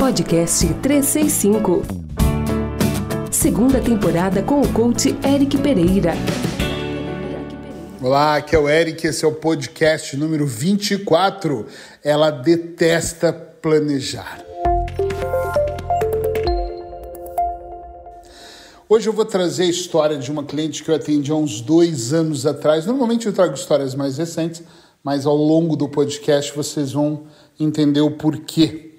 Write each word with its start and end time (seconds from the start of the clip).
Podcast 0.00 0.66
365. 0.80 1.82
Segunda 3.30 3.82
temporada 3.82 4.42
com 4.42 4.62
o 4.62 4.72
coach 4.72 5.14
Eric 5.22 5.58
Pereira. 5.58 6.14
Olá, 8.00 8.36
aqui 8.36 8.56
é 8.56 8.58
o 8.58 8.66
Eric, 8.66 9.06
esse 9.06 9.26
é 9.26 9.28
o 9.28 9.32
podcast 9.32 10.16
número 10.16 10.46
24. 10.46 11.66
Ela 12.02 12.30
detesta 12.30 13.30
planejar. 13.30 14.42
Hoje 18.88 19.06
eu 19.06 19.12
vou 19.12 19.26
trazer 19.26 19.64
a 19.64 19.66
história 19.66 20.16
de 20.16 20.32
uma 20.32 20.44
cliente 20.44 20.82
que 20.82 20.90
eu 20.90 20.94
atendi 20.94 21.30
há 21.30 21.34
uns 21.34 21.60
dois 21.60 22.14
anos 22.14 22.46
atrás. 22.46 22.86
Normalmente 22.86 23.26
eu 23.26 23.34
trago 23.34 23.52
histórias 23.52 23.94
mais 23.94 24.16
recentes, 24.16 24.62
mas 25.04 25.26
ao 25.26 25.36
longo 25.36 25.76
do 25.76 25.90
podcast 25.90 26.56
vocês 26.56 26.92
vão 26.92 27.24
entender 27.58 28.00
o 28.00 28.12
porquê. 28.12 28.89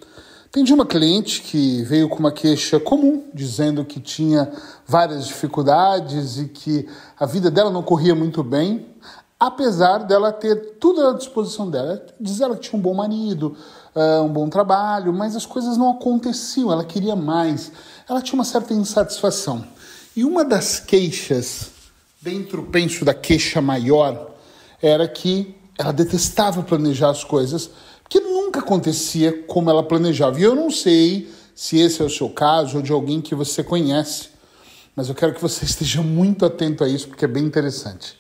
Atendi 0.52 0.74
uma 0.74 0.86
cliente 0.86 1.44
que 1.44 1.82
veio 1.84 2.10
com 2.10 2.20
uma 2.20 2.32
queixa 2.32 2.78
comum, 2.78 3.24
dizendo 3.34 3.86
que 3.86 4.02
tinha 4.02 4.52
várias 4.86 5.26
dificuldades 5.26 6.38
e 6.40 6.50
que 6.50 6.90
a 7.18 7.26
vida 7.26 7.50
dela 7.50 7.72
não 7.72 7.82
corria 7.82 8.14
muito 8.14 8.44
bem, 8.44 8.86
apesar 9.40 10.00
dela 10.00 10.30
ter 10.34 10.74
tudo 10.78 11.08
à 11.08 11.14
disposição 11.14 11.70
dela. 11.70 12.06
Diz 12.20 12.42
ela 12.42 12.58
que 12.58 12.64
tinha 12.64 12.78
um 12.78 12.82
bom 12.82 12.94
marido, 12.94 13.56
uh, 13.96 14.24
um 14.24 14.28
bom 14.28 14.50
trabalho, 14.50 15.14
mas 15.14 15.38
as 15.38 15.46
coisas 15.46 15.78
não 15.78 15.90
aconteciam, 15.90 16.70
ela 16.70 16.84
queria 16.84 17.16
mais. 17.16 17.72
Ela 18.10 18.22
tinha 18.22 18.38
uma 18.38 18.44
certa 18.44 18.74
insatisfação. 18.74 19.64
E 20.14 20.26
uma 20.26 20.44
das 20.44 20.82
queixas, 20.82 21.72
dentro, 22.22 22.64
penso, 22.64 23.06
da 23.06 23.14
queixa 23.14 23.62
maior, 23.62 24.32
era 24.82 25.08
que 25.08 25.56
ela 25.80 25.94
detestava 25.94 26.62
planejar 26.62 27.10
as 27.10 27.24
coisas 27.24 27.70
que 28.12 28.20
nunca 28.20 28.60
acontecia 28.60 29.44
como 29.48 29.70
ela 29.70 29.82
planejava. 29.82 30.38
E 30.38 30.44
eu 30.44 30.54
não 30.54 30.70
sei 30.70 31.32
se 31.56 31.80
esse 31.80 32.02
é 32.02 32.06
o 32.06 32.10
seu 32.10 32.30
caso 32.30 32.76
ou 32.76 32.84
de 32.84 32.92
alguém 32.92 33.22
que 33.22 33.34
você 33.34 33.64
conhece, 33.64 34.28
mas 34.94 35.08
eu 35.08 35.16
quero 35.16 35.34
que 35.34 35.42
você 35.42 35.64
esteja 35.64 36.02
muito 36.02 36.46
atento 36.46 36.84
a 36.84 36.90
isso 36.90 37.08
porque 37.08 37.24
é 37.24 37.28
bem 37.28 37.46
interessante. 37.46 38.20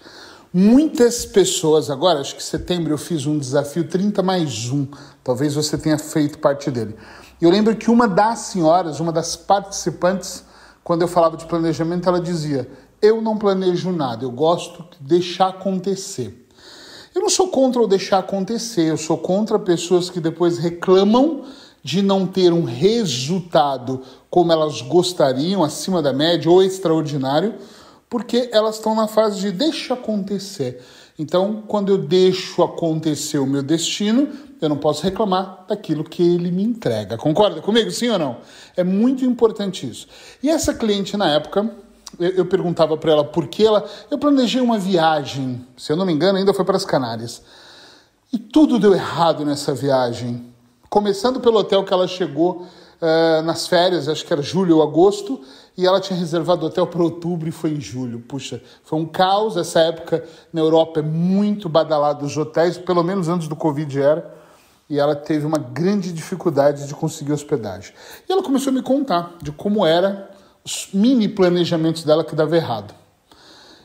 Muitas 0.54 1.26
pessoas, 1.26 1.90
agora, 1.90 2.22
acho 2.22 2.36
que 2.36 2.42
em 2.42 2.46
setembro 2.46 2.94
eu 2.94 2.98
fiz 2.98 3.26
um 3.26 3.38
desafio 3.38 3.86
30 3.86 4.24
mais 4.24 4.70
1, 4.70 4.88
talvez 5.22 5.56
você 5.56 5.78
tenha 5.78 6.00
feito 6.00 6.40
parte 6.40 6.72
dele. 6.72 6.96
Eu 7.42 7.50
lembro 7.50 7.76
que 7.76 7.92
uma 7.92 8.08
das 8.08 8.40
senhoras, 8.40 9.02
uma 9.02 9.12
das 9.12 9.36
participantes, 9.36 10.46
quando 10.86 11.02
eu 11.02 11.08
falava 11.10 11.36
de 11.36 11.46
planejamento, 11.46 12.08
ela 12.08 12.22
dizia: 12.22 12.70
Eu 13.02 13.22
não 13.22 13.38
planejo 13.38 13.92
nada, 13.92 14.24
eu 14.24 14.32
gosto 14.32 14.86
de 14.90 15.06
deixar 15.06 15.50
acontecer. 15.50 16.41
Eu 17.14 17.22
não 17.22 17.30
sou 17.30 17.50
contra 17.50 17.82
o 17.82 17.88
deixar 17.88 18.20
acontecer, 18.20 18.90
eu 18.90 18.98
sou 18.98 19.18
contra 19.18 19.60
pessoas 19.60 20.10
que 20.10 20.20
depois 20.20 20.58
reclamam 20.58 21.44
de 21.84 22.02
não 22.02 22.26
ter 22.26 22.54
um 22.54 22.64
resultado 22.64 24.02
como 24.30 24.52
elas 24.52 24.82
gostariam, 24.82 25.64
acima 25.64 26.02
da 26.02 26.14
média 26.14 26.50
ou 26.50 26.64
extraordinário, 26.64 27.56
porque 28.10 28.50
elas 28.54 28.76
estão 28.76 28.96
na 28.96 29.08
fase 29.08 29.42
de 29.42 29.52
deixa 29.52 29.94
acontecer. 29.94 30.82
Então, 31.20 31.64
quando 31.68 31.92
eu 31.92 31.98
deixo 31.98 32.64
acontecer 32.64 33.40
o 33.40 33.46
meu 33.46 33.62
destino, 33.62 34.30
eu 34.62 34.70
não 34.70 34.78
posso 34.78 35.04
reclamar 35.04 35.66
daquilo 35.68 36.04
que 36.04 36.24
ele 36.24 36.50
me 36.50 36.64
entrega. 36.64 37.18
Concorda 37.18 37.62
comigo, 37.62 37.92
sim 37.92 38.10
ou 38.10 38.20
não? 38.20 38.38
É 38.78 38.84
muito 38.84 39.26
importante 39.26 39.90
isso. 39.90 40.08
E 40.42 40.50
essa 40.50 40.74
cliente, 40.74 41.18
na 41.18 41.30
época, 41.34 41.70
eu, 42.22 42.46
perguntava 42.46 42.96
para 42.96 43.12
ela 43.12 43.24
por 43.24 43.48
que 43.48 43.66
ela. 43.66 43.84
Eu 44.10 44.18
planejei 44.18 44.62
uma 44.62 44.78
viagem, 44.78 45.66
se 45.76 45.92
eu 45.92 45.96
não 45.96 46.06
me 46.06 46.14
engano, 46.14 46.38
ainda 46.38 46.54
foi 46.54 46.64
para 46.64 46.78
as 46.78 46.86
Canárias. 46.86 47.42
E 48.32 48.38
tudo 48.38 48.80
deu 48.80 48.94
errado 48.94 49.44
nessa 49.44 49.74
viagem. 49.74 50.54
Começando 50.90 51.40
pelo 51.40 51.58
hotel 51.58 51.84
que 51.84 51.92
ela 51.92 52.08
chegou 52.08 52.68
uh, 53.02 53.42
nas 53.44 53.68
férias, 53.68 54.08
acho 54.08 54.26
que 54.26 54.32
era 54.32 54.42
julho 54.42 54.78
ou 54.78 54.84
agosto, 54.84 55.42
e 55.78 55.86
ela 55.86 56.00
tinha 56.00 56.18
reservado 56.18 56.64
o 56.64 56.68
hotel 56.68 56.86
para 56.86 57.02
outubro 57.02 57.50
e 57.50 57.52
foi 57.52 57.72
em 57.72 57.82
julho. 57.82 58.20
Puxa, 58.20 58.62
foi 58.84 59.00
um 59.00 59.06
caos. 59.06 59.58
Essa 59.58 59.80
época 59.80 60.24
na 60.54 60.62
Europa 60.62 61.00
é 61.00 61.04
muito 61.04 61.68
badalado 61.68 62.26
os 62.26 62.38
hotéis, 62.38 62.78
pelo 62.78 63.04
menos 63.04 63.28
antes 63.28 63.48
do 63.48 63.56
Covid 63.56 64.00
era. 64.00 64.34
E 64.90 65.00
ela 65.00 65.16
teve 65.16 65.46
uma 65.46 65.58
grande 65.58 66.12
dificuldade 66.12 66.88
de 66.88 66.94
conseguir 66.94 67.32
hospedagem. 67.32 67.94
E 68.28 68.32
ela 68.32 68.44
começou 68.44 68.72
a 68.72 68.74
me 68.74 68.82
contar 68.82 69.36
de 69.42 69.52
como 69.52 69.86
era 69.86 70.31
mini 70.94 71.28
planejamentos 71.28 72.04
dela 72.04 72.24
que 72.24 72.36
dava 72.36 72.56
errado. 72.56 72.94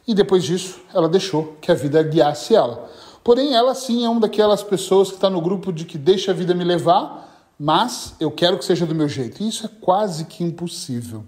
E 0.06 0.14
depois 0.14 0.44
disso, 0.44 0.80
ela 0.94 1.08
deixou 1.08 1.56
que 1.60 1.70
a 1.70 1.74
vida 1.74 2.02
guiasse 2.02 2.54
ela. 2.54 2.88
Porém, 3.24 3.54
ela 3.54 3.74
sim 3.74 4.04
é 4.04 4.08
uma 4.08 4.20
daquelas 4.20 4.62
pessoas 4.62 5.08
que 5.08 5.14
está 5.16 5.28
no 5.28 5.40
grupo 5.40 5.72
de 5.72 5.84
que 5.84 5.98
deixa 5.98 6.30
a 6.30 6.34
vida 6.34 6.54
me 6.54 6.62
levar, 6.62 7.54
mas 7.58 8.14
eu 8.20 8.30
quero 8.30 8.58
que 8.58 8.64
seja 8.64 8.86
do 8.86 8.94
meu 8.94 9.08
jeito. 9.08 9.42
E 9.42 9.48
isso 9.48 9.66
é 9.66 9.70
quase 9.80 10.26
que 10.26 10.44
impossível. 10.44 11.24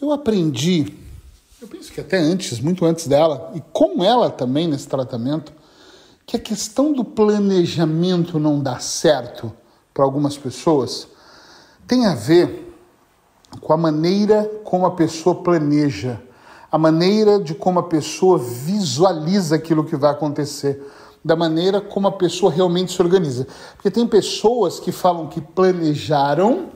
Eu 0.00 0.12
aprendi, 0.12 0.92
eu 1.60 1.68
penso 1.68 1.92
que 1.92 2.00
até 2.00 2.18
antes, 2.18 2.58
muito 2.58 2.84
antes 2.84 3.06
dela, 3.06 3.52
e 3.54 3.60
com 3.72 4.02
ela 4.02 4.30
também 4.30 4.66
nesse 4.66 4.88
tratamento, 4.88 5.52
que 6.26 6.36
a 6.36 6.40
questão 6.40 6.92
do 6.92 7.04
planejamento 7.04 8.38
não 8.38 8.60
dar 8.60 8.82
certo 8.82 9.52
para 9.94 10.04
algumas 10.04 10.36
pessoas 10.36 11.08
tem 11.86 12.06
a 12.06 12.14
ver 12.14 12.67
com 13.60 13.72
a 13.72 13.76
maneira 13.76 14.44
como 14.64 14.86
a 14.86 14.90
pessoa 14.92 15.42
planeja, 15.42 16.20
a 16.70 16.78
maneira 16.78 17.38
de 17.38 17.54
como 17.54 17.78
a 17.78 17.82
pessoa 17.84 18.38
visualiza 18.38 19.56
aquilo 19.56 19.84
que 19.84 19.96
vai 19.96 20.10
acontecer, 20.10 20.82
da 21.24 21.34
maneira 21.34 21.80
como 21.80 22.08
a 22.08 22.12
pessoa 22.12 22.52
realmente 22.52 22.92
se 22.92 23.02
organiza. 23.02 23.46
Porque 23.74 23.90
tem 23.90 24.06
pessoas 24.06 24.78
que 24.78 24.92
falam 24.92 25.26
que 25.28 25.40
planejaram, 25.40 26.70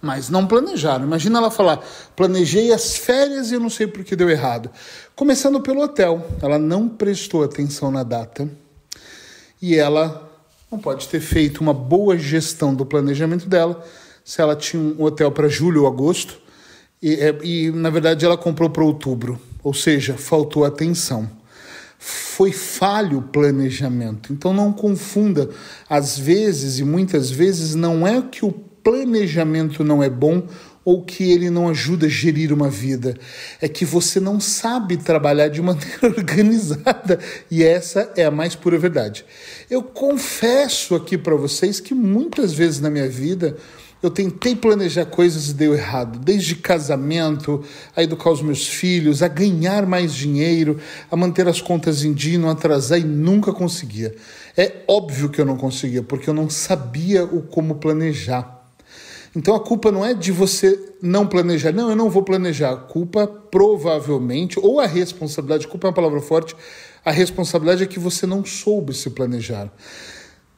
mas 0.00 0.28
não 0.28 0.46
planejaram. 0.46 1.04
Imagina 1.04 1.38
ela 1.38 1.50
falar: 1.50 1.80
planejei 2.14 2.72
as 2.72 2.96
férias 2.96 3.50
e 3.50 3.54
eu 3.54 3.60
não 3.60 3.70
sei 3.70 3.86
por 3.86 4.04
que 4.04 4.14
deu 4.14 4.30
errado. 4.30 4.70
Começando 5.16 5.60
pelo 5.60 5.82
hotel, 5.82 6.24
ela 6.40 6.58
não 6.58 6.88
prestou 6.88 7.42
atenção 7.42 7.90
na 7.90 8.02
data 8.02 8.48
e 9.60 9.74
ela 9.74 10.30
não 10.70 10.78
pode 10.78 11.08
ter 11.08 11.20
feito 11.20 11.60
uma 11.60 11.74
boa 11.74 12.16
gestão 12.16 12.74
do 12.74 12.84
planejamento 12.84 13.48
dela 13.48 13.82
se 14.28 14.42
ela 14.42 14.54
tinha 14.54 14.82
um 14.82 15.02
hotel 15.02 15.32
para 15.32 15.48
julho 15.48 15.84
ou 15.84 15.88
agosto, 15.88 16.38
e, 17.00 17.14
é, 17.14 17.34
e 17.42 17.70
na 17.70 17.88
verdade 17.88 18.26
ela 18.26 18.36
comprou 18.36 18.68
para 18.68 18.84
outubro, 18.84 19.40
ou 19.64 19.72
seja, 19.72 20.18
faltou 20.18 20.66
atenção. 20.66 21.30
Foi 21.98 22.52
falho 22.52 23.20
o 23.20 23.22
planejamento. 23.22 24.30
Então 24.30 24.52
não 24.52 24.70
confunda. 24.70 25.48
Às 25.88 26.18
vezes 26.18 26.78
e 26.78 26.84
muitas 26.84 27.30
vezes 27.30 27.74
não 27.74 28.06
é 28.06 28.20
que 28.20 28.44
o 28.44 28.52
planejamento 28.52 29.82
não 29.82 30.02
é 30.02 30.10
bom 30.10 30.46
ou 30.84 31.02
que 31.02 31.32
ele 31.32 31.48
não 31.48 31.66
ajuda 31.66 32.04
a 32.04 32.10
gerir 32.10 32.52
uma 32.52 32.68
vida. 32.68 33.16
É 33.62 33.68
que 33.68 33.86
você 33.86 34.20
não 34.20 34.38
sabe 34.38 34.98
trabalhar 34.98 35.48
de 35.48 35.62
maneira 35.62 36.06
organizada. 36.14 37.18
E 37.50 37.64
essa 37.64 38.12
é 38.14 38.26
a 38.26 38.30
mais 38.30 38.54
pura 38.54 38.76
verdade. 38.76 39.24
Eu 39.70 39.82
confesso 39.82 40.94
aqui 40.94 41.16
para 41.16 41.34
vocês 41.34 41.80
que 41.80 41.94
muitas 41.94 42.52
vezes 42.52 42.78
na 42.78 42.90
minha 42.90 43.08
vida 43.08 43.56
eu 44.02 44.10
tentei 44.10 44.54
planejar 44.54 45.06
coisas 45.06 45.50
e 45.50 45.54
deu 45.54 45.74
errado, 45.74 46.20
desde 46.20 46.54
casamento, 46.54 47.64
a 47.96 48.02
educar 48.02 48.30
os 48.30 48.40
meus 48.40 48.66
filhos, 48.66 49.22
a 49.22 49.28
ganhar 49.28 49.86
mais 49.86 50.14
dinheiro, 50.14 50.78
a 51.10 51.16
manter 51.16 51.48
as 51.48 51.60
contas 51.60 52.04
em 52.04 52.12
dia, 52.12 52.38
não 52.38 52.48
atrasar 52.48 53.00
e 53.00 53.04
nunca 53.04 53.52
conseguia. 53.52 54.14
É 54.56 54.82
óbvio 54.86 55.28
que 55.28 55.40
eu 55.40 55.44
não 55.44 55.56
conseguia, 55.56 56.02
porque 56.02 56.30
eu 56.30 56.34
não 56.34 56.48
sabia 56.48 57.24
o 57.24 57.42
como 57.42 57.76
planejar. 57.76 58.58
Então 59.34 59.54
a 59.54 59.60
culpa 59.60 59.90
não 59.90 60.04
é 60.04 60.14
de 60.14 60.32
você 60.32 60.94
não 61.02 61.26
planejar. 61.26 61.72
Não, 61.72 61.90
eu 61.90 61.96
não 61.96 62.08
vou 62.08 62.22
planejar. 62.22 62.72
A 62.72 62.76
culpa 62.76 63.26
provavelmente, 63.26 64.58
ou 64.60 64.80
a 64.80 64.86
responsabilidade, 64.86 65.68
culpa 65.68 65.86
é 65.86 65.90
uma 65.90 65.94
palavra 65.94 66.20
forte, 66.20 66.56
a 67.04 67.10
responsabilidade 67.10 67.82
é 67.82 67.86
que 67.86 67.98
você 67.98 68.26
não 68.26 68.44
soube 68.44 68.94
se 68.94 69.10
planejar. 69.10 69.72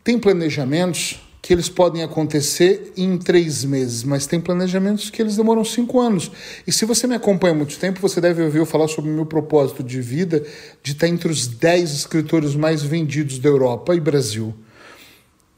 Tem 0.04 0.18
planejamentos 0.18 1.20
que 1.42 1.52
eles 1.54 1.68
podem 1.68 2.02
acontecer 2.02 2.92
em 2.96 3.16
três 3.16 3.64
meses, 3.64 4.04
mas 4.04 4.26
tem 4.26 4.40
planejamentos 4.40 5.08
que 5.08 5.22
eles 5.22 5.36
demoram 5.36 5.64
cinco 5.64 5.98
anos. 5.98 6.30
E 6.66 6.72
se 6.72 6.84
você 6.84 7.06
me 7.06 7.14
acompanha 7.14 7.54
há 7.54 7.56
muito 7.56 7.78
tempo, 7.78 8.00
você 8.00 8.20
deve 8.20 8.42
ouvir 8.42 8.58
eu 8.58 8.66
falar 8.66 8.88
sobre 8.88 9.10
o 9.10 9.14
meu 9.14 9.24
propósito 9.24 9.82
de 9.82 10.00
vida 10.00 10.44
de 10.82 10.92
estar 10.92 11.08
entre 11.08 11.30
os 11.30 11.46
dez 11.46 11.92
escritores 11.92 12.54
mais 12.54 12.82
vendidos 12.82 13.38
da 13.38 13.48
Europa 13.48 13.94
e 13.94 14.00
Brasil. 14.00 14.54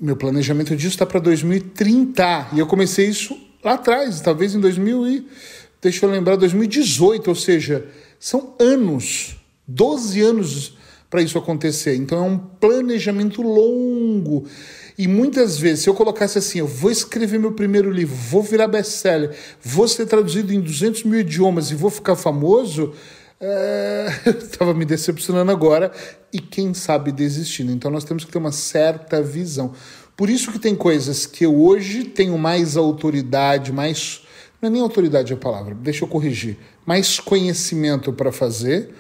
Meu 0.01 0.17
planejamento 0.17 0.75
disso 0.77 0.95
está 0.95 1.07
para 1.07 1.21
2030 1.21 2.51
e 2.53 2.59
eu 2.59 2.67
comecei 2.67 3.07
isso 3.07 3.37
lá 3.63 3.75
atrás, 3.75 4.21
talvez 4.21 4.55
em 4.55 4.61
2000 4.61 5.07
e 5.09 5.27
deixa 5.81 6.07
eu 6.07 6.11
lembrar 6.11 6.37
2018, 6.37 7.29
ou 7.29 7.35
seja, 7.35 7.87
são 8.19 8.55
anos, 8.59 9.37
12 9.67 10.21
anos 10.21 10.77
para 11.11 11.21
isso 11.21 11.37
acontecer. 11.37 11.95
Então 11.95 12.19
é 12.19 12.23
um 12.23 12.39
planejamento 12.39 13.43
longo. 13.43 14.47
E 14.97 15.09
muitas 15.09 15.59
vezes, 15.59 15.85
se 15.85 15.91
eu 15.91 15.95
colocasse 15.95 16.39
assim, 16.39 16.59
eu 16.59 16.67
vou 16.67 16.91
escrever 16.91 17.39
meu 17.39 17.53
primeiro 17.53 17.91
livro, 17.91 18.15
vou 18.15 18.43
virar 18.43 18.69
best-seller, 18.69 19.35
vou 19.63 19.89
ser 19.89 20.07
traduzido 20.07 20.53
em 20.53 20.61
200 20.61 21.05
mil 21.05 21.21
idiomas 21.21 21.71
e 21.71 21.75
vou 21.75 21.91
ficar 21.91 22.17
famoso, 22.17 22.93
é... 23.41 24.07
eu 24.25 24.33
estava 24.33 24.73
me 24.73 24.85
decepcionando 24.85 25.51
agora 25.51 25.91
e 26.33 26.39
quem 26.39 26.73
sabe 26.73 27.11
desistindo. 27.11 27.73
Então 27.73 27.91
nós 27.91 28.05
temos 28.05 28.25
que 28.25 28.31
ter 28.31 28.39
uma 28.39 28.53
certa 28.53 29.21
visão. 29.21 29.73
Por 30.17 30.31
isso 30.31 30.53
que 30.53 30.59
tem 30.59 30.77
coisas 30.77 31.27
que 31.27 31.45
eu 31.45 31.61
hoje 31.61 32.05
tenho 32.05 32.39
mais 32.39 32.77
autoridade, 32.77 33.73
mais. 33.73 34.23
Não 34.61 34.69
é 34.69 34.71
nem 34.71 34.81
autoridade 34.81 35.33
a 35.33 35.37
palavra, 35.37 35.75
deixa 35.75 36.05
eu 36.05 36.09
corrigir. 36.09 36.57
Mais 36.87 37.19
conhecimento 37.19 38.13
para 38.13 38.31
fazer, 38.31 38.95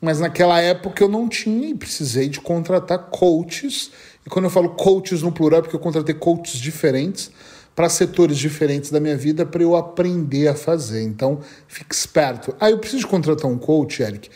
mas 0.00 0.20
naquela 0.20 0.60
época 0.60 1.02
eu 1.02 1.08
não 1.08 1.28
tinha 1.28 1.68
e 1.68 1.74
precisei 1.74 2.28
de 2.28 2.40
contratar 2.40 2.98
coaches. 3.10 3.90
E 4.26 4.28
quando 4.28 4.46
eu 4.46 4.50
falo 4.50 4.70
coaches 4.70 5.22
no 5.22 5.30
plural, 5.30 5.60
é 5.60 5.62
porque 5.62 5.76
eu 5.76 5.80
contratei 5.80 6.14
coaches 6.14 6.58
diferentes 6.58 7.30
para 7.76 7.88
setores 7.88 8.38
diferentes 8.38 8.90
da 8.90 8.98
minha 8.98 9.16
vida 9.16 9.46
para 9.46 9.62
eu 9.62 9.76
aprender 9.76 10.48
a 10.48 10.54
fazer. 10.54 11.02
Então, 11.02 11.40
fique 11.68 11.94
esperto. 11.94 12.56
Ah, 12.58 12.70
eu 12.70 12.78
preciso 12.78 13.06
contratar 13.06 13.48
um 13.48 13.58
coach, 13.58 14.02
Eric. 14.02 14.28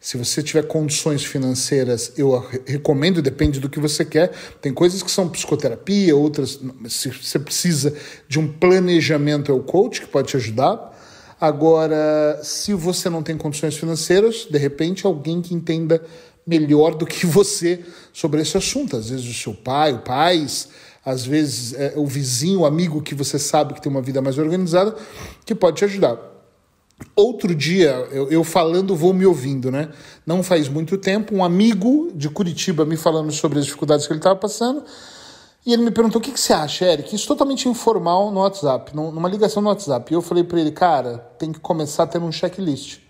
Se 0.00 0.16
você 0.16 0.42
tiver 0.42 0.62
condições 0.62 1.24
financeiras, 1.24 2.12
eu 2.16 2.38
recomendo, 2.64 3.20
depende 3.20 3.60
do 3.60 3.68
que 3.68 3.78
você 3.78 4.04
quer. 4.04 4.32
Tem 4.60 4.72
coisas 4.72 5.02
que 5.02 5.10
são 5.10 5.28
psicoterapia, 5.28 6.16
outras, 6.16 6.60
se 6.88 7.10
você 7.10 7.38
precisa 7.38 7.94
de 8.28 8.38
um 8.38 8.46
planejamento, 8.48 9.50
é 9.50 9.54
o 9.54 9.62
coach 9.62 10.00
que 10.00 10.06
pode 10.06 10.28
te 10.28 10.36
ajudar. 10.36 10.96
Agora, 11.40 12.40
se 12.42 12.72
você 12.72 13.10
não 13.10 13.22
tem 13.22 13.36
condições 13.36 13.76
financeiras, 13.76 14.46
de 14.50 14.58
repente 14.58 15.04
alguém 15.04 15.42
que 15.42 15.54
entenda 15.54 16.02
melhor 16.46 16.94
do 16.94 17.04
que 17.04 17.26
você 17.26 17.84
sobre 18.12 18.40
esse 18.40 18.56
assunto. 18.56 18.96
Às 18.96 19.10
vezes 19.10 19.26
o 19.26 19.34
seu 19.34 19.52
pai, 19.52 19.92
o 19.92 19.98
pais, 19.98 20.68
às 21.04 21.24
vezes 21.26 21.72
é, 21.74 21.94
o 21.96 22.06
vizinho, 22.06 22.60
o 22.60 22.66
amigo 22.66 23.02
que 23.02 23.14
você 23.14 23.38
sabe 23.38 23.74
que 23.74 23.82
tem 23.82 23.90
uma 23.90 24.02
vida 24.02 24.22
mais 24.22 24.38
organizada, 24.38 24.94
que 25.44 25.54
pode 25.54 25.78
te 25.78 25.84
ajudar. 25.84 26.18
Outro 27.14 27.54
dia, 27.54 27.90
eu, 28.10 28.30
eu, 28.30 28.42
falando, 28.42 28.96
vou 28.96 29.12
me 29.12 29.26
ouvindo, 29.26 29.70
né? 29.70 29.90
Não 30.24 30.42
faz 30.42 30.66
muito 30.66 30.96
tempo, 30.96 31.34
um 31.34 31.44
amigo 31.44 32.10
de 32.14 32.30
Curitiba 32.30 32.86
me 32.86 32.96
falando 32.96 33.30
sobre 33.32 33.58
as 33.58 33.66
dificuldades 33.66 34.06
que 34.06 34.12
ele 34.12 34.20
estava 34.20 34.36
passando. 34.36 34.82
E 35.66 35.74
ele 35.74 35.82
me 35.82 35.90
perguntou: 35.90 36.20
o 36.20 36.22
que, 36.22 36.32
que 36.32 36.40
você 36.40 36.54
acha, 36.54 36.86
Eric? 36.86 37.14
Isso 37.14 37.26
totalmente 37.26 37.68
informal 37.68 38.30
no 38.30 38.40
WhatsApp, 38.40 38.96
numa 38.96 39.28
ligação 39.28 39.62
no 39.62 39.68
WhatsApp. 39.68 40.10
E 40.10 40.14
eu 40.14 40.22
falei 40.22 40.42
para 40.42 40.58
ele: 40.58 40.70
cara, 40.70 41.18
tem 41.38 41.52
que 41.52 41.60
começar 41.60 42.06
ter 42.06 42.18
um 42.18 42.32
checklist. 42.32 43.00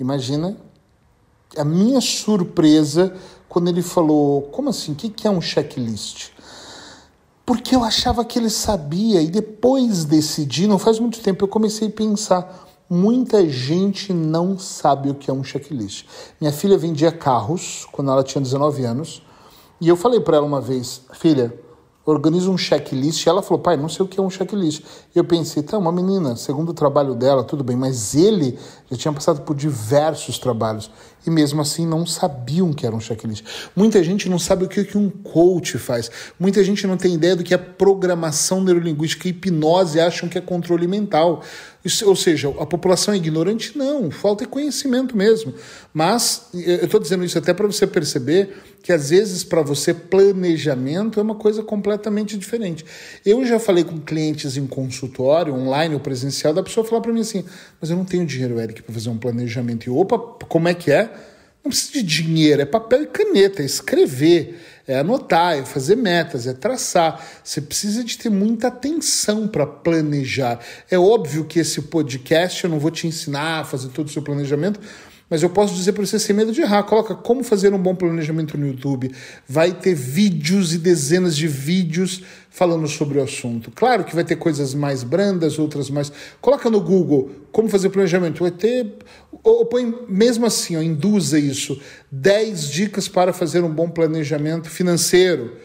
Imagina 0.00 0.56
a 1.56 1.64
minha 1.64 2.00
surpresa 2.00 3.14
quando 3.48 3.68
ele 3.68 3.82
falou: 3.82 4.42
como 4.42 4.70
assim? 4.70 4.92
O 4.92 4.94
que, 4.94 5.26
é 5.26 5.30
um 5.30 5.40
checklist? 5.40 6.30
Porque 7.46 7.76
eu 7.76 7.84
achava 7.84 8.24
que 8.24 8.38
ele 8.38 8.48
sabia, 8.48 9.20
e 9.20 9.26
depois 9.26 10.04
decidi, 10.04 10.66
não 10.66 10.78
faz 10.78 10.98
muito 10.98 11.20
tempo, 11.20 11.44
eu 11.44 11.48
comecei 11.48 11.88
a 11.88 11.90
pensar 11.90 12.64
Muita 12.88 13.48
gente 13.48 14.12
não 14.12 14.58
sabe 14.58 15.08
o 15.08 15.14
que 15.14 15.30
é 15.30 15.34
um 15.34 15.42
checklist. 15.42 16.04
Minha 16.38 16.52
filha 16.52 16.76
vendia 16.76 17.10
carros 17.10 17.88
quando 17.90 18.10
ela 18.10 18.22
tinha 18.22 18.42
19 18.42 18.84
anos. 18.84 19.22
E 19.80 19.88
eu 19.88 19.96
falei 19.96 20.20
para 20.20 20.36
ela 20.36 20.46
uma 20.46 20.60
vez, 20.60 21.00
filha, 21.14 21.58
organiza 22.04 22.50
um 22.50 22.58
checklist. 22.58 23.24
E 23.24 23.28
ela 23.28 23.42
falou, 23.42 23.62
pai, 23.62 23.76
não 23.76 23.88
sei 23.88 24.04
o 24.04 24.08
que 24.08 24.18
é 24.18 24.22
um 24.22 24.30
checklist. 24.30 24.82
E 25.14 25.18
eu 25.18 25.24
pensei, 25.24 25.62
tá, 25.62 25.78
uma 25.78 25.92
menina, 25.92 26.36
segundo 26.36 26.70
o 26.70 26.74
trabalho 26.74 27.14
dela, 27.14 27.44
tudo 27.44 27.64
bem, 27.64 27.76
mas 27.76 28.14
ele 28.14 28.58
já 28.90 28.96
tinha 28.96 29.12
passado 29.12 29.42
por 29.42 29.56
diversos 29.56 30.38
trabalhos 30.38 30.90
e 31.26 31.30
mesmo 31.30 31.60
assim 31.60 31.86
não 31.86 32.04
sabiam 32.04 32.72
que 32.72 32.86
era 32.86 32.94
um 32.94 33.00
checklist. 33.00 33.44
Muita 33.74 34.02
gente 34.02 34.28
não 34.28 34.38
sabe 34.38 34.64
o 34.64 34.68
que 34.68 34.96
um 34.96 35.08
coach 35.08 35.78
faz. 35.78 36.10
Muita 36.38 36.62
gente 36.62 36.86
não 36.86 36.96
tem 36.96 37.14
ideia 37.14 37.34
do 37.34 37.42
que 37.42 37.54
é 37.54 37.58
programação 37.58 38.62
neurolinguística 38.62 39.26
e 39.26 39.30
hipnose 39.30 40.00
acham 40.00 40.28
que 40.28 40.38
é 40.38 40.40
controle 40.40 40.86
mental. 40.86 41.42
Isso, 41.84 42.08
ou 42.08 42.16
seja, 42.16 42.48
a 42.48 42.64
população 42.64 43.12
é 43.12 43.18
ignorante? 43.18 43.76
Não, 43.76 44.10
falta 44.10 44.46
conhecimento 44.46 45.14
mesmo. 45.14 45.52
Mas 45.92 46.48
eu 46.54 46.86
estou 46.86 46.98
dizendo 46.98 47.24
isso 47.24 47.36
até 47.36 47.52
para 47.52 47.66
você 47.66 47.86
perceber 47.86 48.56
que 48.82 48.90
às 48.90 49.10
vezes 49.10 49.44
para 49.44 49.60
você 49.60 49.92
planejamento 49.92 51.20
é 51.20 51.22
uma 51.22 51.34
coisa 51.34 51.62
completamente 51.62 52.38
diferente. 52.38 52.86
Eu 53.24 53.44
já 53.44 53.58
falei 53.58 53.84
com 53.84 54.00
clientes 54.00 54.56
em 54.56 54.66
consultório, 54.66 55.54
online 55.54 55.94
ou 55.94 56.00
presencial, 56.00 56.54
da 56.54 56.62
pessoa 56.62 56.86
falar 56.86 57.02
para 57.02 57.12
mim 57.12 57.20
assim: 57.20 57.44
mas 57.78 57.90
eu 57.90 57.96
não 57.96 58.04
tenho 58.06 58.24
dinheiro, 58.24 58.58
Eric, 58.58 58.82
para 58.82 58.94
fazer 58.94 59.10
um 59.10 59.18
planejamento. 59.18 59.86
E 59.86 59.90
opa, 59.90 60.18
como 60.48 60.68
é 60.68 60.72
que 60.72 60.90
é? 60.90 61.12
Não 61.62 61.70
precisa 61.70 61.92
de 61.92 62.02
dinheiro, 62.02 62.62
é 62.62 62.66
papel 62.66 63.02
e 63.02 63.06
caneta, 63.06 63.62
é 63.62 63.64
escrever 63.64 64.58
é 64.86 64.98
anotar, 64.98 65.56
é 65.56 65.64
fazer 65.64 65.96
metas, 65.96 66.46
é 66.46 66.52
traçar. 66.52 67.24
Você 67.42 67.60
precisa 67.60 68.04
de 68.04 68.18
ter 68.18 68.28
muita 68.28 68.68
atenção 68.68 69.48
para 69.48 69.66
planejar. 69.66 70.60
É 70.90 70.98
óbvio 70.98 71.44
que 71.44 71.58
esse 71.58 71.82
podcast 71.82 72.64
eu 72.64 72.70
não 72.70 72.78
vou 72.78 72.90
te 72.90 73.06
ensinar 73.06 73.60
a 73.60 73.64
fazer 73.64 73.88
todo 73.88 74.08
o 74.08 74.10
seu 74.10 74.22
planejamento, 74.22 74.80
mas 75.34 75.42
eu 75.42 75.50
posso 75.50 75.74
dizer 75.74 75.90
para 75.90 76.06
você 76.06 76.16
sem 76.16 76.32
medo 76.32 76.52
de 76.52 76.60
errar. 76.60 76.84
Coloca 76.84 77.12
como 77.12 77.42
fazer 77.42 77.74
um 77.74 77.78
bom 77.78 77.92
planejamento 77.92 78.56
no 78.56 78.68
YouTube. 78.68 79.10
Vai 79.48 79.72
ter 79.72 79.92
vídeos 79.92 80.72
e 80.72 80.78
dezenas 80.78 81.34
de 81.34 81.48
vídeos 81.48 82.22
falando 82.48 82.86
sobre 82.86 83.18
o 83.18 83.22
assunto. 83.24 83.72
Claro 83.74 84.04
que 84.04 84.14
vai 84.14 84.22
ter 84.22 84.36
coisas 84.36 84.74
mais 84.74 85.02
brandas, 85.02 85.58
outras 85.58 85.90
mais. 85.90 86.12
Coloca 86.40 86.70
no 86.70 86.80
Google 86.80 87.32
como 87.50 87.68
fazer 87.68 87.90
planejamento. 87.90 88.44
Vai 88.44 88.52
ter. 88.52 88.94
Ou 89.42 89.66
põe 89.66 89.92
mesmo 90.08 90.46
assim, 90.46 90.76
ó, 90.76 90.80
induza 90.80 91.36
isso. 91.36 91.80
10 92.12 92.68
dicas 92.68 93.08
para 93.08 93.32
fazer 93.32 93.64
um 93.64 93.70
bom 93.70 93.88
planejamento 93.88 94.70
financeiro. 94.70 95.56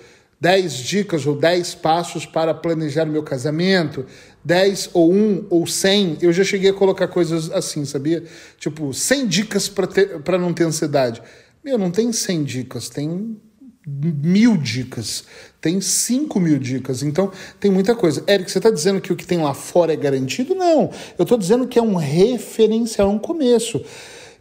10 0.41 0.73
dicas 0.77 1.25
ou 1.25 1.35
10 1.35 1.75
passos 1.75 2.25
para 2.25 2.53
planejar 2.53 3.07
o 3.07 3.11
meu 3.11 3.23
casamento, 3.23 4.05
10 4.43 4.91
ou 4.93 5.11
1 5.11 5.47
ou 5.49 5.67
100. 5.67 6.19
Eu 6.21 6.31
já 6.31 6.43
cheguei 6.43 6.69
a 6.69 6.73
colocar 6.73 7.07
coisas 7.07 7.51
assim, 7.51 7.83
sabia? 7.83 8.23
Tipo, 8.57 8.93
100 8.93 9.27
dicas 9.27 9.67
para 9.67 10.37
não 10.37 10.53
ter 10.53 10.63
ansiedade. 10.63 11.21
Meu, 11.63 11.77
não 11.77 11.91
tem 11.91 12.13
100 12.13 12.43
dicas, 12.43 12.87
tem 12.87 13.37
mil 13.85 14.55
dicas, 14.55 15.25
tem 15.59 15.81
5 15.81 16.39
mil 16.39 16.57
dicas, 16.57 17.03
então 17.03 17.31
tem 17.59 17.69
muita 17.69 17.93
coisa. 17.93 18.23
Eric, 18.27 18.49
você 18.49 18.59
está 18.59 18.69
dizendo 18.69 19.01
que 19.01 19.11
o 19.11 19.15
que 19.15 19.25
tem 19.25 19.39
lá 19.39 19.53
fora 19.53 19.91
é 19.91 19.97
garantido? 19.97 20.55
Não, 20.55 20.89
eu 21.17 21.23
estou 21.23 21.37
dizendo 21.37 21.67
que 21.67 21.77
é 21.77 21.81
um 21.81 21.95
referencial, 21.95 23.09
um 23.09 23.19
começo. 23.19 23.83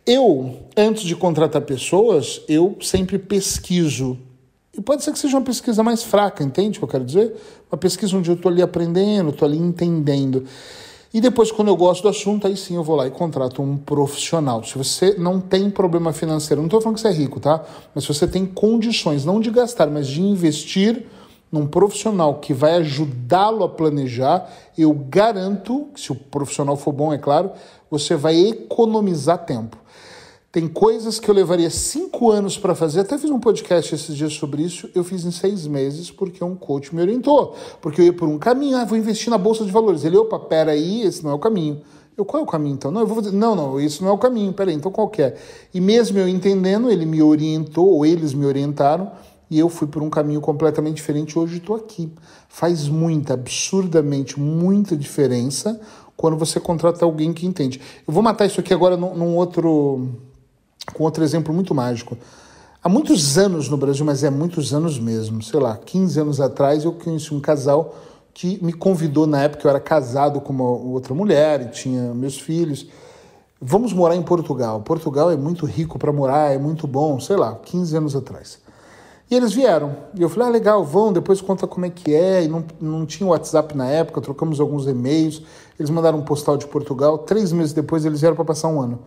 Eu, 0.07 0.69
antes 0.77 1.03
de 1.03 1.17
contratar 1.17 1.63
pessoas, 1.63 2.41
eu 2.49 2.79
sempre 2.81 3.19
pesquiso 3.19 4.19
e 4.79 4.81
pode 4.81 5.03
ser 5.03 5.13
que 5.13 5.19
seja 5.19 5.37
uma 5.37 5.43
pesquisa 5.43 5.83
mais 5.83 6.05
fraca, 6.05 6.45
entende 6.45 6.79
o 6.79 6.81
que 6.81 6.85
eu 6.85 6.89
quero 6.89 7.05
dizer? 7.05 7.35
Uma 7.71 7.77
pesquisa 7.77 8.17
onde 8.17 8.31
eu 8.31 8.37
estou 8.37 8.49
ali 8.49 8.63
aprendendo, 8.63 9.31
estou 9.31 9.45
ali 9.45 9.59
entendendo. 9.59 10.45
E 11.13 11.21
depois, 11.21 11.51
quando 11.51 11.67
eu 11.67 11.77
gosto 11.77 12.03
do 12.03 12.09
assunto, 12.09 12.47
aí 12.47 12.57
sim 12.57 12.77
eu 12.77 12.85
vou 12.85 12.95
lá 12.95 13.05
e 13.05 13.11
contrato 13.11 13.61
um 13.61 13.77
profissional. 13.77 14.63
Se 14.63 14.79
você 14.79 15.17
não 15.19 15.41
tem 15.41 15.69
problema 15.69 16.13
financeiro, 16.13 16.61
não 16.61 16.69
estou 16.69 16.81
falando 16.81 16.95
que 16.95 17.01
você 17.01 17.09
é 17.09 17.13
rico, 17.13 17.41
tá? 17.41 17.65
Mas 17.93 18.05
se 18.05 18.15
você 18.15 18.29
tem 18.29 18.47
condições, 18.47 19.25
não 19.25 19.41
de 19.41 19.51
gastar, 19.51 19.89
mas 19.89 20.07
de 20.07 20.23
investir 20.23 21.07
num 21.51 21.67
profissional 21.67 22.35
que 22.35 22.55
vai 22.55 22.77
ajudá-lo 22.77 23.65
a 23.65 23.69
planejar, 23.69 24.49
eu 24.77 24.93
garanto, 24.93 25.89
se 25.97 26.13
o 26.13 26.15
profissional 26.15 26.77
for 26.77 26.93
bom, 26.93 27.13
é 27.13 27.19
claro, 27.19 27.51
você 27.91 28.15
vai 28.15 28.39
economizar 28.39 29.45
tempo. 29.45 29.77
Tem 30.51 30.67
coisas 30.67 31.21
que 31.21 31.31
eu 31.31 31.35
levaria 31.35 31.69
cinco 31.69 32.31
anos 32.31 32.57
para 32.57 32.75
fazer. 32.75 33.01
Até 33.01 33.19
fiz 33.19 33.31
um 33.31 33.39
podcast 33.39 33.95
esses 33.95 34.17
dias 34.17 34.33
sobre 34.33 34.63
isso. 34.63 34.89
Eu 34.95 35.05
fiz 35.05 35.23
em 35.27 35.31
seis 35.31 35.67
meses 35.67 36.11
porque 36.11 36.43
um 36.43 36.57
coach 36.57 36.95
me 36.95 37.03
orientou. 37.03 37.55
Porque 37.83 38.01
eu 38.01 38.07
ia 38.07 38.13
por 38.15 38.27
um 38.27 38.39
caminho. 38.39 38.79
Ah, 38.79 38.85
vou 38.87 38.97
investir 38.97 39.29
na 39.29 39.37
bolsa 39.37 39.63
de 39.63 39.71
valores. 39.71 40.05
Ele, 40.05 40.17
opa, 40.17 40.39
peraí, 40.39 41.03
esse 41.03 41.23
não 41.23 41.33
é 41.33 41.35
o 41.35 41.39
caminho. 41.39 41.83
Eu, 42.17 42.25
qual 42.25 42.41
é 42.41 42.45
o 42.45 42.49
caminho 42.49 42.75
então? 42.75 42.91
Não, 42.91 43.03
eu 43.03 43.07
vou 43.07 43.23
fazer. 43.23 43.37
Não, 43.37 43.55
não, 43.55 43.79
isso 43.79 44.03
não 44.03 44.11
é 44.11 44.13
o 44.13 44.17
caminho. 44.17 44.51
Peraí, 44.55 44.75
então 44.75 44.91
qual 44.91 45.13
é? 45.19 45.37
E 45.73 45.83
mesmo 45.83 46.19
eu 46.19 46.27
entendendo, 46.27 46.91
ele 46.91 47.05
me 47.05 47.23
orientou, 47.23 47.87
ou 47.87 48.07
eles 48.07 48.33
me 48.33 48.47
orientaram, 48.47 49.13
e 49.51 49.59
eu 49.59 49.69
fui 49.69 49.87
por 49.87 50.03
um 50.03 50.09
caminho 50.09 50.41
completamente 50.41 50.97
diferente. 50.97 51.39
Hoje 51.39 51.59
estou 51.59 51.77
aqui. 51.77 52.11
Faz 52.49 52.89
muita, 52.89 53.35
absurdamente, 53.35 54.41
muita 54.41 54.97
diferença 54.97 55.79
quando 56.17 56.39
você 56.39 56.59
contrata 56.59 57.05
alguém 57.05 57.35
que 57.35 57.47
entende. 57.47 57.81
Eu 58.07 58.15
vou 58.15 58.23
matar 58.23 58.47
isso 58.47 58.59
aqui 58.59 58.73
agora 58.73 58.97
num, 58.97 59.15
num 59.15 59.37
outro 59.37 60.09
com 60.93 61.05
outro 61.05 61.23
exemplo 61.23 61.53
muito 61.53 61.75
mágico. 61.75 62.17
Há 62.83 62.89
muitos 62.89 63.37
anos 63.37 63.69
no 63.69 63.77
Brasil, 63.77 64.05
mas 64.05 64.23
é 64.23 64.31
muitos 64.31 64.73
anos 64.73 64.99
mesmo, 64.99 65.43
sei 65.43 65.59
lá, 65.59 65.77
15 65.77 66.21
anos 66.21 66.41
atrás, 66.41 66.85
eu 66.85 66.93
conheci 66.93 67.35
um 67.35 67.41
casal 67.41 67.95
que 68.33 68.63
me 68.63 68.73
convidou 68.73 69.27
na 69.27 69.43
época, 69.43 69.67
eu 69.67 69.71
era 69.71 69.81
casado 69.81 70.41
com 70.41 70.53
uma 70.53 70.65
outra 70.65 71.13
mulher 71.13 71.61
e 71.61 71.67
tinha 71.71 72.15
meus 72.15 72.39
filhos. 72.39 72.87
Vamos 73.61 73.93
morar 73.93 74.15
em 74.15 74.23
Portugal. 74.23 74.81
Portugal 74.83 75.29
é 75.31 75.37
muito 75.37 75.67
rico 75.67 75.99
para 75.99 76.13
morar, 76.13 76.55
é 76.55 76.59
muito 76.59 76.87
bom, 76.87 77.19
sei 77.19 77.37
lá, 77.37 77.57
15 77.57 77.97
anos 77.97 78.15
atrás. 78.15 78.61
E 79.29 79.35
eles 79.35 79.53
vieram. 79.53 79.97
E 80.15 80.23
eu 80.23 80.29
falei, 80.29 80.49
ah, 80.49 80.53
legal, 80.53 80.85
vão, 80.85 81.13
depois 81.13 81.41
conta 81.41 81.67
como 81.67 81.85
é 81.85 81.91
que 81.91 82.15
é. 82.15 82.45
E 82.45 82.49
não, 82.49 82.65
não 82.81 83.05
tinha 83.05 83.29
WhatsApp 83.29 83.77
na 83.77 83.87
época, 83.87 84.21
trocamos 84.21 84.61
alguns 84.61 84.87
e-mails. 84.87 85.43
Eles 85.79 85.91
mandaram 85.91 86.19
um 86.19 86.23
postal 86.23 86.57
de 86.57 86.67
Portugal. 86.67 87.19
Três 87.19 87.53
meses 87.53 87.73
depois 87.73 88.05
eles 88.05 88.21
vieram 88.21 88.37
para 88.37 88.45
passar 88.45 88.69
um 88.69 88.81
ano. 88.81 89.01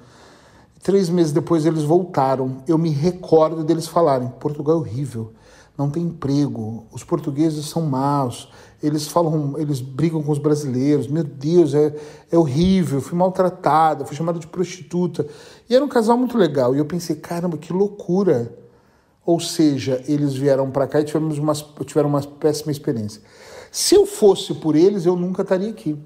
Três 0.84 1.10
meses 1.10 1.32
depois 1.32 1.66
eles 1.66 1.84
voltaram. 1.84 2.58
Eu 2.68 2.78
me 2.78 2.90
recordo 2.90 3.64
deles 3.64 3.88
falarem: 3.88 4.30
Portugal 4.40 4.76
é 4.76 4.80
horrível, 4.80 5.34
não 5.78 5.90
tem 5.90 6.04
emprego, 6.04 6.86
os 6.92 7.04
portugueses 7.04 7.66
são 7.66 7.84
maus, 7.84 8.52
eles 8.82 9.08
falam, 9.08 9.56
eles 9.58 9.80
brigam 9.80 10.24
com 10.24 10.32
os 10.32 10.40
brasileiros, 10.40 11.08
meu 11.08 11.24
Deus, 11.24 11.74
é, 11.74 11.96
é 12.32 12.38
horrível, 12.38 13.02
fui 13.02 13.18
maltratada, 13.18 14.06
fui 14.06 14.16
chamada 14.16 14.40
de 14.40 14.48
prostituta. 14.48 15.28
E 15.70 15.76
era 15.76 15.86
um 15.86 15.90
casal 15.90 16.18
muito 16.18 16.38
legal. 16.38 16.76
E 16.76 16.80
eu 16.80 16.86
pensei: 16.86 17.16
caramba, 17.16 17.58
que 17.58 17.72
loucura! 17.72 18.62
ou 19.26 19.40
seja, 19.40 20.04
eles 20.08 20.34
vieram 20.34 20.70
para 20.72 20.88
cá 20.88 21.00
e 21.00 21.04
tivemos 21.04 21.38
uma, 21.38 21.54
tiveram 21.86 22.10
uma 22.10 22.22
péssima 22.22 22.72
experiência. 22.72 23.22
Se 23.72 23.96
eu 23.96 24.06
fosse 24.06 24.54
por 24.56 24.76
eles, 24.76 25.06
eu 25.06 25.16
nunca 25.16 25.44
estaria 25.44 25.70
aqui. 25.70 25.98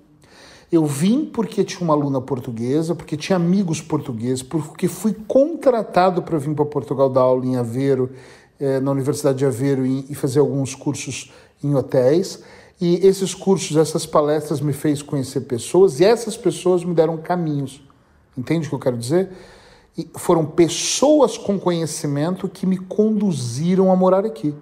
Eu 0.75 0.85
vim 0.85 1.23
porque 1.23 1.63
tinha 1.63 1.79
uma 1.79 1.93
aluna 1.93 2.19
portuguesa, 2.19 2.93
porque 2.93 3.15
tinha 3.15 3.37
amigos 3.37 3.81
portugueses, 3.81 4.43
porque 4.43 4.89
fui 4.89 5.15
contratado 5.25 6.21
para 6.21 6.37
vir 6.37 6.53
para 6.53 6.65
Portugal 6.65 7.09
dar 7.09 7.21
aula 7.21 7.45
em 7.45 7.55
Aveiro, 7.55 8.11
eh, 8.59 8.81
na 8.81 8.91
Universidade 8.91 9.37
de 9.37 9.45
Aveiro, 9.45 9.85
e, 9.85 10.05
e 10.09 10.13
fazer 10.13 10.39
alguns 10.41 10.75
cursos 10.75 11.31
em 11.63 11.73
hotéis. 11.73 12.43
E 12.81 12.95
esses 13.07 13.33
cursos, 13.33 13.77
essas 13.77 14.05
palestras 14.05 14.59
me 14.59 14.73
fez 14.73 15.01
conhecer 15.01 15.41
pessoas 15.41 16.01
e 16.01 16.03
essas 16.03 16.35
pessoas 16.35 16.83
me 16.83 16.93
deram 16.93 17.15
caminhos. 17.15 17.81
Entende 18.37 18.67
o 18.67 18.69
que 18.69 18.75
eu 18.75 18.79
quero 18.79 18.97
dizer? 18.97 19.29
E 19.97 20.05
foram 20.17 20.45
pessoas 20.45 21.37
com 21.37 21.57
conhecimento 21.57 22.49
que 22.49 22.65
me 22.65 22.77
conduziram 22.77 23.93
a 23.93 23.95
morar 23.95 24.25
aqui. 24.25 24.53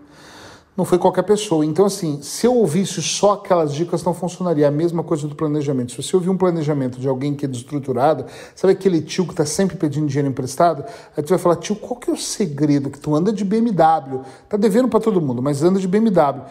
Não 0.76 0.86
foi 0.86 0.98
qualquer 0.98 1.22
pessoa. 1.22 1.64
Então, 1.64 1.86
assim, 1.86 2.20
se 2.24 2.48
eu 2.48 2.56
ouvisse 2.56 3.00
só 3.00 3.34
aquelas 3.34 3.74
dicas, 3.74 4.04
não 4.04 4.14
funcionaria. 4.14 4.68
A 4.68 4.72
mesma 4.72 5.04
coisa 5.04 5.28
do 5.28 5.36
planejamento. 5.36 5.92
Se 5.92 6.02
você 6.02 6.16
ouvir 6.16 6.30
um 6.30 6.38
planejamento 6.38 7.00
de 7.00 7.08
alguém 7.08 7.36
que 7.36 7.46
é 7.46 7.48
destruturado, 7.48 8.26
sabe 8.56 8.74
aquele 8.74 9.00
tio 9.02 9.26
que 9.26 9.34
está 9.34 9.46
sempre 9.46 9.78
pedindo 9.78 10.08
dinheiro 10.08 10.28
emprestado? 10.28 10.84
Aí 11.16 11.22
tu 11.22 11.30
vai 11.30 11.38
falar, 11.38 11.58
tio, 11.58 11.76
qual 11.76 12.00
que 12.00 12.10
é 12.10 12.14
o 12.14 12.18
segredo? 12.18 12.90
Que 12.90 13.00
tu 13.00 13.16
anda 13.16 13.32
de 13.32 13.46
BMW, 13.46 14.22
tá 14.50 14.58
devendo 14.58 14.88
para 14.88 15.00
todo 15.00 15.22
mundo, 15.22 15.44
mas 15.44 15.62
anda 15.62 15.80
de 15.80 15.88
BMW 15.88 16.42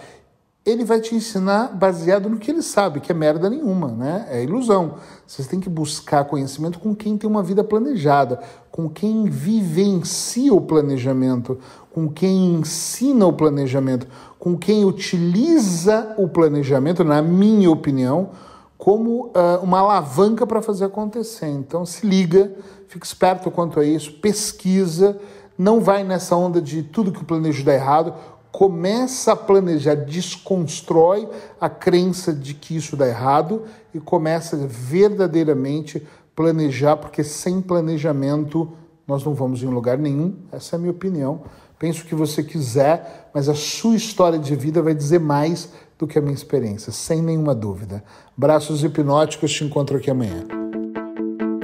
ele 0.64 0.84
vai 0.84 1.00
te 1.00 1.14
ensinar 1.14 1.74
baseado 1.74 2.28
no 2.28 2.38
que 2.38 2.50
ele 2.50 2.62
sabe, 2.62 3.00
que 3.00 3.10
é 3.10 3.14
merda 3.14 3.50
nenhuma, 3.50 3.88
né? 3.88 4.26
É 4.30 4.44
ilusão. 4.44 4.94
Você 5.26 5.42
tem 5.42 5.58
que 5.58 5.68
buscar 5.68 6.24
conhecimento 6.24 6.78
com 6.78 6.94
quem 6.94 7.18
tem 7.18 7.28
uma 7.28 7.42
vida 7.42 7.64
planejada, 7.64 8.40
com 8.70 8.88
quem 8.88 9.24
vivencia 9.24 10.54
o 10.54 10.60
planejamento, 10.60 11.58
com 11.90 12.08
quem 12.08 12.54
ensina 12.54 13.26
o 13.26 13.32
planejamento, 13.32 14.06
com 14.38 14.56
quem 14.56 14.84
utiliza 14.84 16.14
o 16.16 16.28
planejamento, 16.28 17.02
na 17.02 17.20
minha 17.20 17.70
opinião, 17.70 18.30
como 18.78 19.26
uh, 19.26 19.62
uma 19.62 19.80
alavanca 19.80 20.46
para 20.46 20.62
fazer 20.62 20.84
acontecer. 20.84 21.48
Então 21.48 21.84
se 21.84 22.06
liga, 22.06 22.52
fica 22.86 23.04
esperto 23.04 23.50
quanto 23.50 23.80
a 23.80 23.84
isso, 23.84 24.12
pesquisa, 24.12 25.18
não 25.58 25.80
vai 25.80 26.04
nessa 26.04 26.36
onda 26.36 26.62
de 26.62 26.84
tudo 26.84 27.12
que 27.12 27.22
o 27.22 27.24
planejo 27.24 27.64
dá 27.64 27.74
errado 27.74 28.14
começa 28.52 29.32
a 29.32 29.36
planejar, 29.36 29.94
desconstrói 29.94 31.26
a 31.58 31.70
crença 31.70 32.32
de 32.32 32.52
que 32.52 32.76
isso 32.76 32.96
dá 32.96 33.08
errado 33.08 33.62
e 33.94 33.98
começa 33.98 34.56
verdadeiramente 34.68 36.06
planejar, 36.36 36.96
porque 36.96 37.24
sem 37.24 37.62
planejamento 37.62 38.70
nós 39.08 39.24
não 39.24 39.34
vamos 39.34 39.62
em 39.62 39.66
lugar 39.66 39.98
nenhum. 39.98 40.36
Essa 40.52 40.76
é 40.76 40.78
a 40.78 40.80
minha 40.80 40.92
opinião. 40.92 41.42
Penso 41.78 42.04
que 42.04 42.14
você 42.14 42.44
quiser, 42.44 43.30
mas 43.34 43.48
a 43.48 43.54
sua 43.54 43.96
história 43.96 44.38
de 44.38 44.54
vida 44.54 44.80
vai 44.82 44.94
dizer 44.94 45.18
mais 45.18 45.70
do 45.98 46.06
que 46.06 46.18
a 46.18 46.22
minha 46.22 46.34
experiência, 46.34 46.92
sem 46.92 47.22
nenhuma 47.22 47.54
dúvida. 47.54 48.04
Braços 48.36 48.84
hipnóticos, 48.84 49.52
te 49.52 49.64
encontro 49.64 49.96
aqui 49.96 50.10
amanhã. 50.10 50.44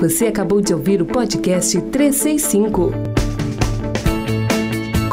Você 0.00 0.26
acabou 0.26 0.61
de 0.61 0.73
ouvir 0.73 1.02
o 1.02 1.07
podcast 1.07 1.80
365 1.83 3.18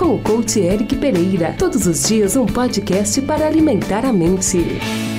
com 0.06 0.14
o 0.14 0.20
coach 0.20 0.60
Eric 0.60 0.98
Pereira. 0.98 1.56
Todos 1.58 1.88
os 1.88 2.04
dias 2.04 2.36
um 2.36 2.46
podcast 2.46 3.20
para 3.24 3.48
alimentar 3.48 4.06
a 4.06 4.14
mente. 4.14 5.14